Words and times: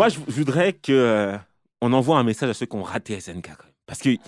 Moi, 0.00 0.08
je 0.08 0.18
voudrais 0.28 0.72
que 0.72 0.92
euh, 0.92 1.36
on 1.82 1.92
envoie 1.92 2.16
un 2.16 2.24
message 2.24 2.48
à 2.48 2.54
ceux 2.54 2.64
qui 2.64 2.74
ont 2.74 2.82
raté 2.82 3.20
SNK. 3.20 3.42
Quand 3.42 3.64
même. 3.64 3.74
Parce 3.84 4.00
qu'il 4.00 4.18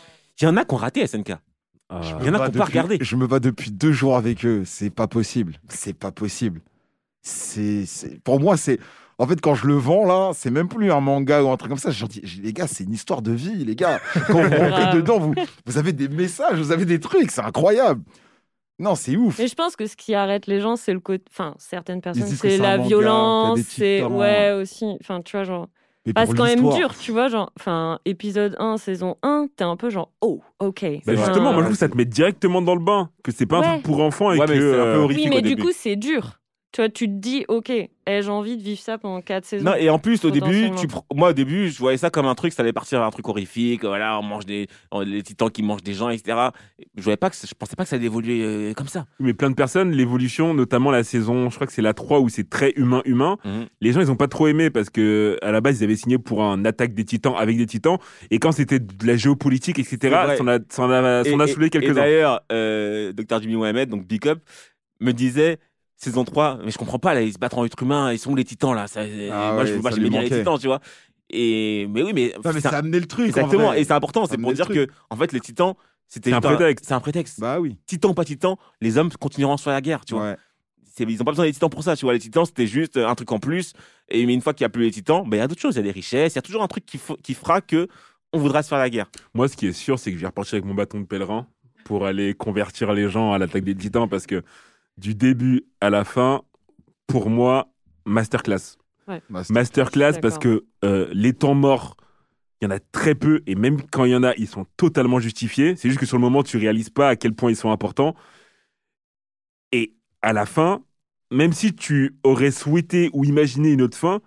y 0.43 0.47
en 0.47 0.59
a 0.59 0.67
qui 0.67 0.75
ont 0.75 0.77
raté 0.77 1.07
SNK. 1.07 1.31
Il 1.31 2.27
y 2.27 2.29
en 2.29 2.35
a 2.35 2.47
qui 2.47 2.53
n'ont 2.53 2.59
pas 2.59 2.65
regardé. 2.67 2.99
Je 3.01 3.17
me 3.17 3.27
bats 3.27 3.41
depuis 3.41 3.71
deux 3.71 3.91
jours 3.91 4.19
avec 4.19 4.45
eux. 4.45 4.65
C'est 4.67 4.91
pas 4.91 5.07
possible. 5.07 5.59
C'est 5.71 5.95
pas 5.95 6.13
possible. 6.13 6.61
C'est, 7.23 7.87
pour 8.23 8.39
moi, 8.39 8.59
c'est. 8.59 8.81
En 9.17 9.27
fait, 9.27 9.41
quand 9.41 9.55
je 9.55 9.67
le 9.67 9.75
vends 9.75 10.05
là, 10.05 10.33
c'est 10.35 10.51
même 10.51 10.69
plus 10.69 10.93
un 10.93 11.01
manga 11.01 11.43
ou 11.43 11.49
un 11.49 11.57
truc 11.57 11.71
comme 11.71 11.79
ça. 11.79 11.91
Je 11.91 12.01
leur 12.01 12.09
dis, 12.11 12.21
les 12.43 12.53
gars, 12.53 12.67
c'est 12.67 12.85
une 12.85 12.93
histoire 12.93 13.23
de 13.23 13.33
vie, 13.33 13.65
les 13.65 13.75
gars. 13.75 13.99
Quand 14.27 14.43
vous 14.43 14.57
rentrez 14.59 14.95
dedans, 14.95 15.19
vous, 15.21 15.35
vous 15.65 15.79
avez 15.79 15.95
des 15.95 16.09
messages, 16.09 16.59
vous 16.59 16.73
avez 16.73 16.85
des 16.85 17.01
trucs, 17.01 17.31
c'est 17.31 17.41
incroyable. 17.41 18.03
Non, 18.83 18.95
c'est 18.97 19.17
ouf. 19.17 19.39
Mais 19.39 19.47
je 19.47 19.55
pense 19.55 19.77
que 19.77 19.87
ce 19.87 19.97
qui 19.97 20.15
arrête 20.15 20.47
les 20.49 20.61
gens, 20.61 20.75
c'est 20.77 20.93
le 20.93 20.99
côté. 21.01 21.23
Enfin, 21.31 21.55
certaines 21.59 22.01
personnes, 22.01 22.27
c'est 22.27 22.59
la 22.59 22.77
manga, 22.77 22.89
violence, 22.89 23.61
c'est. 23.61 24.03
Ouais, 24.03 24.53
aussi. 24.53 24.85
Enfin, 25.01 25.23
tu 25.23 25.37
vois, 25.37 25.45
genre. 25.45 25.69
C'est 26.05 26.13
quand 26.35 26.45
même 26.45 26.69
dur, 26.71 26.93
tu 26.99 27.13
vois, 27.13 27.29
genre. 27.29 27.53
Enfin, 27.59 28.01
épisode 28.05 28.57
1, 28.59 28.77
saison 28.79 29.17
1, 29.23 29.47
t'es 29.57 29.63
un 29.63 29.77
peu 29.77 29.89
genre, 29.89 30.11
oh, 30.21 30.41
ok. 30.59 30.83
Bah, 30.83 30.89
c'est 31.05 31.17
justement, 31.17 31.51
un- 31.51 31.53
moi, 31.53 31.63
je 31.63 31.67
trouve 31.67 31.73
que 31.75 31.79
ça 31.79 31.89
te 31.89 31.97
met 31.97 32.05
directement 32.05 32.61
dans 32.61 32.75
le 32.75 32.81
bain. 32.85 33.09
Que 33.23 33.31
c'est 33.31 33.47
pas 33.47 33.59
un 33.59 33.63
truc 33.75 33.83
pour 33.85 34.01
enfants 34.03 34.33
et 34.33 34.39
Ouais, 34.41 34.47
que. 34.47 34.53
mais 34.53 34.59
c'est 34.59 34.67
un 34.81 34.83
peu 34.85 34.89
euh, 34.89 34.99
horrifique 35.05 35.25
Oui, 35.27 35.31
au 35.31 35.35
mais 35.37 35.43
du 35.43 35.49
début. 35.51 35.63
coup, 35.63 35.71
c'est 35.73 35.95
dur. 35.95 36.41
Tu 36.73 36.81
vois, 36.81 36.89
tu 36.89 37.07
te 37.07 37.13
dis, 37.13 37.45
ok, 37.49 37.69
ai-je 37.69 38.31
envie 38.31 38.57
de 38.57 38.63
vivre 38.63 38.81
ça 38.81 38.97
pendant 38.97 39.21
4 39.21 39.45
saisons? 39.45 39.65
Non, 39.67 39.75
et 39.75 39.91
en 39.91 39.99
plus, 39.99 40.25
au 40.25 40.31
début, 40.31 40.71
tu, 40.79 40.87
moi, 41.15 41.29
au 41.29 41.33
début, 41.35 41.69
je 41.69 41.79
voyais 41.79 41.99
ça 41.99 42.09
comme 42.09 42.25
un 42.25 42.35
truc, 42.35 42.55
ça 42.55 42.63
allait 42.63 42.73
partir 42.73 42.99
vers 42.99 43.07
un 43.07 43.11
truc 43.11 43.29
horrifique. 43.29 43.85
Voilà, 43.85 44.19
on 44.19 44.23
mange 44.23 44.47
des, 44.47 44.69
on- 44.91 45.01
les 45.03 45.23
titans 45.23 45.51
qui 45.51 45.63
mangent 45.63 45.83
des 45.83 45.93
gens, 45.93 46.09
etc. 46.09 46.49
Je 46.97 47.03
voyais 47.03 47.19
pas 47.19 47.29
que, 47.29 47.37
je 47.37 47.55
pensais 47.55 47.77
pas 47.77 47.83
que 47.83 47.91
ça 47.91 47.97
allait 47.97 48.07
évoluer 48.07 48.41
euh, 48.43 48.73
comme 48.73 48.89
ça. 48.89 49.05
Mais 49.21 49.35
plein 49.35 49.51
de 49.51 49.55
personnes, 49.55 49.91
l'évolution, 49.93 50.55
notamment 50.55 50.91
la 50.91 51.05
saison, 51.05 51.51
je 51.51 51.55
crois 51.57 51.67
que 51.67 51.75
c'est 51.75 51.83
la 51.83 51.93
3 51.93 52.21
où 52.21 52.31
c'est 52.31 52.49
très 52.49 52.73
humain-humain. 52.77 53.37
Les 53.83 53.93
gens, 53.93 54.01
ils 54.01 54.11
ont 54.11 54.17
pas 54.17 54.29
trop 54.29 54.47
aimé 54.47 54.71
parce 54.71 54.89
que 54.89 55.37
à 55.43 55.53
la 55.53 55.61
base, 55.61 55.79
ils 55.81 55.85
avaient 55.85 55.95
signé 55.97 56.17
pour 56.17 56.43
un 56.43 56.65
attaque 56.65 56.95
des 56.95 57.05
titans 57.05 57.35
avec 57.37 57.59
des 57.59 57.67
titans. 57.67 57.99
Et 58.31 58.39
quand 58.39 58.53
c'était 58.53 58.79
de 58.81 59.07
la 59.07 59.17
géopolitique, 59.17 59.79
etc., 59.79 59.99
ça 60.39 60.43
en 60.43 60.49
a, 60.49 60.59
ça 60.71 60.83
en 60.85 60.91
a, 60.91 61.23
ça 61.25 61.35
en 61.35 61.41
a 61.41 61.45
Et- 61.45 61.49
saoulé 61.53 61.69
quelques-uns. 61.69 61.93
D'ailleurs, 62.01 62.41
euh, 62.51 63.13
Dr. 63.13 63.43
Jimmy 63.43 63.57
Mohamed, 63.57 63.91
donc 63.91 64.07
Big 64.07 64.27
Up, 64.27 64.39
me 65.01 65.13
disait 65.13 65.59
saison 66.03 66.25
3, 66.25 66.59
mais 66.65 66.71
je 66.71 66.79
comprends 66.79 66.99
pas, 66.99 67.15
là, 67.15 67.23
ils 67.23 67.33
se 67.33 67.39
battent 67.39 67.55
en 67.55 67.65
être 67.65 67.81
humain, 67.83 68.13
ils 68.13 68.19
sont 68.19 68.33
où 68.33 68.37
les 68.37 68.45
titans 68.45 68.75
là? 68.75 68.87
Ça, 68.87 69.03
Ah 69.03 69.53
Moi, 69.53 69.63
ouais, 69.63 69.67
je 69.67 69.75
moi, 69.77 69.91
j'aimais 69.91 70.11
bien 70.11 70.23
les 70.23 70.31
titans, 70.31 70.59
tu 70.59 70.67
vois? 70.67 70.81
Et, 71.31 71.87
mais 71.89 72.03
oui, 72.03 72.13
mais. 72.15 72.35
Non, 72.45 72.53
mais 72.53 72.61
c'est 72.61 72.69
ça 72.69 72.77
a 72.77 72.79
amené 72.79 73.01
le 73.01 73.07
truc. 73.07 73.27
en 73.27 73.29
Exactement, 73.29 73.73
et 73.73 73.85
c'est 73.85 73.93
important, 73.93 74.27
c'est 74.27 74.37
pour 74.39 74.53
dire 74.53 74.69
que, 74.69 74.89
en 75.11 75.17
fait, 75.17 75.33
les 75.33 75.41
titans, 75.41 75.75
c'était 76.09 76.33
un 76.33 76.41
prétexte. 76.41 76.85
C'est 76.87 76.95
un 76.95 77.01
prétexte. 77.01 77.41
Bah 77.41 77.59
oui. 77.59 77.79
Titan 77.87 78.13
pas 78.13 78.25
titan, 78.25 78.59
les 78.81 78.99
hommes 78.99 79.11
continueront 79.13 79.57
sur 79.57 79.71
la 79.71 79.81
guerre, 79.81 80.05
tu 80.05 80.15
vois? 80.15 80.33
Ouais. 80.33 80.37
Ils 80.99 81.17
n'ont 81.17 81.25
pas 81.25 81.31
besoin 81.31 81.47
des 81.47 81.53
titans 81.53 81.71
pour 81.71 81.83
ça, 81.83 81.97
tu 81.97 82.05
vois? 82.05 82.13
Les 82.13 82.19
titans, 82.19 82.45
c'était 82.45 82.67
juste 82.67 82.99
un 82.99 83.15
truc 83.15 83.33
en 83.33 83.39
plus. 83.39 83.73
Et 84.11 84.27
mais 84.27 84.35
une 84.35 84.43
fois 84.43 84.53
qu'il 84.53 84.65
n'y 84.65 84.67
a 84.67 84.69
plus 84.69 84.83
les 84.83 84.91
titans, 84.91 85.23
ben, 85.27 85.39
il 85.39 85.41
y 85.41 85.43
a 85.43 85.49
d'autres 85.49 85.63
choses. 85.63 85.75
Il 85.75 85.79
y 85.79 85.81
a 85.81 85.85
des 85.85 85.91
richesses, 85.91 86.35
il 86.35 86.37
y 86.37 86.39
a 86.39 86.43
toujours 86.43 86.63
un 86.63 86.69
truc 86.69 86.85
qui, 86.85 87.01
qui 87.23 87.33
fera 87.33 87.63
que 87.63 87.89
on 88.35 88.39
voudra 88.39 88.63
se 88.63 88.69
faire 88.69 88.79
la 88.79 88.91
guerre. 88.91 89.07
Moi, 89.33 89.49
ce 89.49 89.57
qui 89.57 89.67
est 89.69 89.73
sûr, 89.73 89.99
c'est 89.99 90.11
que 90.11 90.17
je 90.17 90.21
vais 90.21 90.27
repartir 90.27 90.55
avec 90.55 90.67
mon 90.67 90.75
bâton 90.75 91.01
de 91.01 91.07
pèlerin 91.07 91.47
pour 91.85 92.07
aller 92.07 92.35
convertir 92.35 92.93
les 92.93 93.09
gens 93.09 93.33
à 93.33 93.39
l'attaque 93.39 93.65
des 93.65 93.75
titans 93.75 94.09
parce 94.09 94.27
que 94.27 94.43
du 94.99 95.15
début 95.15 95.65
à 95.81 95.91
la 95.91 96.05
fin, 96.05 96.43
pour 97.07 97.31
moi, 97.31 97.73
masterclass. 98.05 98.77
C'est- 99.09 99.51
Masterclass 99.51 100.13
D'accord. 100.13 100.21
parce 100.21 100.39
que 100.39 100.65
euh, 100.85 101.09
les 101.13 101.33
temps 101.33 101.55
morts, 101.55 101.97
il 102.61 102.65
y 102.65 102.69
en 102.69 102.71
a 102.71 102.79
très 102.79 103.15
peu 103.15 103.43
et 103.47 103.55
même 103.57 103.83
quand 103.91 104.05
il 104.05 104.13
y 104.13 104.17
en 104.17 104.23
a, 104.23 104.33
ils 104.37 104.47
sont 104.47 104.67
totalement 104.77 105.19
justifiés. 105.19 105.75
C'est 105.77 105.89
juste 105.89 106.01
que 106.01 106.07
sur 106.07 106.17
le 106.17 106.21
moment, 106.23 106.43
tu 106.43 106.57
réalises 106.57 106.91
pas 106.91 107.09
à 107.09 107.17
quel 107.17 107.35
point 107.35 107.51
ils 107.51 107.57
sont 107.57 107.73
importants. 107.73 108.15
Et 109.73 109.95
à 110.23 110.33
la 110.33 110.47
fin, 110.47 110.83
même 111.33 111.53
si 111.53 111.75
tu 111.75 112.17
aurais 112.23 112.51
souhaité 112.53 113.11
ou 113.13 113.25
imaginé 113.25 113.73
une 113.73 113.83
autre 113.83 113.97
fin, 113.99 114.21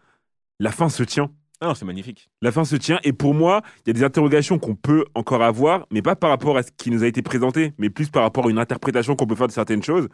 la 0.60 0.72
fin 0.72 0.90
se 0.90 1.04
tient. 1.04 1.32
Ah 1.62 1.68
non, 1.68 1.76
c'est 1.76 1.86
magnifique. 1.86 2.30
La 2.42 2.52
fin 2.52 2.66
se 2.66 2.76
tient 2.76 3.00
et 3.04 3.14
pour 3.14 3.34
moi, 3.34 3.62
il 3.86 3.90
y 3.90 3.92
a 3.92 3.94
des 3.94 4.04
interrogations 4.04 4.60
qu'on 4.60 4.76
peut 4.76 5.06
encore 5.16 5.42
avoir, 5.42 5.88
mais 5.90 6.02
pas 6.02 6.16
par 6.18 6.30
rapport 6.30 6.58
à 6.58 6.64
ce 6.64 6.72
qui 6.76 6.92
nous 6.92 7.04
a 7.04 7.08
été 7.08 7.22
présenté, 7.22 7.74
mais 7.78 7.90
plus 7.90 8.10
par 8.10 8.24
rapport 8.24 8.48
à 8.48 8.50
une 8.50 8.60
interprétation 8.60 9.16
qu'on 9.16 9.26
peut 9.26 9.36
faire 9.36 9.48
de 9.48 9.54
certaines 9.54 9.82
choses. 9.84 10.10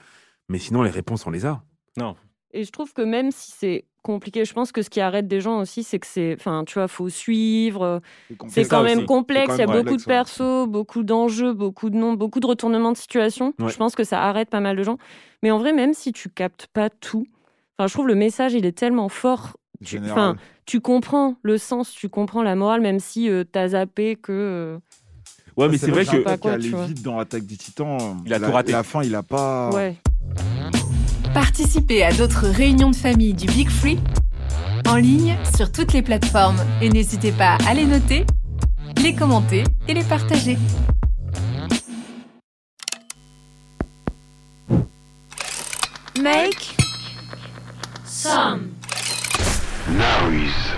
Mais 0.49 0.59
sinon, 0.59 0.81
les 0.83 0.89
réponses, 0.89 1.25
on 1.27 1.31
les 1.31 1.45
a. 1.45 1.63
Et 2.53 2.63
je 2.63 2.71
trouve 2.71 2.93
que 2.93 3.01
même 3.01 3.31
si 3.31 3.51
c'est 3.51 3.85
compliqué, 4.03 4.43
je 4.43 4.53
pense 4.53 4.71
que 4.71 4.81
ce 4.81 4.89
qui 4.89 4.99
arrête 4.99 5.27
des 5.27 5.39
gens 5.39 5.59
aussi, 5.61 5.83
c'est 5.83 5.99
que 5.99 6.07
c'est. 6.07 6.35
Enfin, 6.37 6.63
tu 6.65 6.73
vois, 6.73 6.87
faut 6.89 7.07
suivre. 7.07 8.01
C'est 8.47 8.67
quand 8.67 8.83
même 8.83 9.05
complexe. 9.05 9.53
Il 9.55 9.59
y 9.59 9.61
a 9.61 9.67
beaucoup 9.67 9.95
de 9.95 10.03
persos, 10.03 10.67
beaucoup 10.67 11.03
d'enjeux, 11.03 11.53
beaucoup 11.53 11.89
de 11.89 11.95
noms, 11.95 12.13
beaucoup 12.13 12.39
de 12.41 12.47
retournements 12.47 12.91
de 12.91 12.97
situation. 12.97 13.53
Ouais. 13.59 13.69
Je 13.69 13.77
pense 13.77 13.95
que 13.95 14.03
ça 14.03 14.21
arrête 14.21 14.49
pas 14.49 14.59
mal 14.59 14.75
de 14.75 14.83
gens. 14.83 14.97
Mais 15.43 15.51
en 15.51 15.59
vrai, 15.59 15.71
même 15.71 15.93
si 15.93 16.11
tu 16.11 16.29
captes 16.29 16.67
pas 16.67 16.89
tout, 16.89 17.25
enfin, 17.77 17.87
je 17.87 17.93
trouve 17.93 18.07
le 18.07 18.15
message, 18.15 18.53
il 18.53 18.65
est 18.65 18.77
tellement 18.77 19.07
fort. 19.09 19.55
Tu, 19.83 19.99
tu 20.65 20.79
comprends 20.81 21.35
le 21.41 21.57
sens, 21.57 21.91
tu 21.91 22.07
comprends 22.09 22.43
la 22.43 22.55
morale, 22.55 22.81
même 22.81 22.99
si 22.99 23.25
tu 23.25 23.45
t'as 23.51 23.69
zappé 23.69 24.15
que. 24.15 24.31
euh, 24.31 24.77
Ouais, 25.57 25.67
mais 25.69 25.77
c'est 25.77 25.91
vrai 25.91 26.05
que 26.05 26.17
pas 26.17 26.37
quoi, 26.37 26.53
allait 26.53 26.71
vite 26.87 27.01
dans 27.01 27.17
l'attaque 27.17 27.45
des 27.45 27.57
titans. 27.57 28.21
Il 28.25 28.33
a 28.33 28.39
la, 28.39 28.47
tout 28.47 28.53
raté. 28.53 28.71
La 28.71 28.83
fin, 28.83 29.03
il 29.03 29.13
a 29.15 29.23
pas. 29.23 29.69
Ouais. 29.71 29.95
Participez 31.33 32.03
à 32.03 32.11
d'autres 32.11 32.47
réunions 32.47 32.91
de 32.91 32.95
famille 32.95 33.33
du 33.33 33.47
Big 33.47 33.69
Free 33.69 33.99
en 34.87 34.95
ligne 34.95 35.37
sur 35.55 35.71
toutes 35.71 35.93
les 35.93 36.01
plateformes 36.01 36.59
et 36.81 36.89
n'hésitez 36.89 37.31
pas 37.31 37.57
à 37.67 37.73
les 37.73 37.85
noter, 37.85 38.25
les 39.01 39.13
commenter 39.13 39.63
et 39.87 39.93
les 39.93 40.03
partager. 40.03 40.57
Make 46.21 46.75
Noise. 49.87 50.70